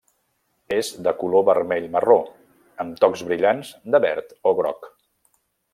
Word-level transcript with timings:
És 0.77 0.87
de 1.07 1.13
color 1.19 1.43
vermell-marró 1.49 2.17
amb 2.85 2.99
tocs 3.05 3.25
brillants 3.29 3.75
de 3.97 4.03
verd 4.09 4.35
o 4.53 4.57
groc. 4.63 4.93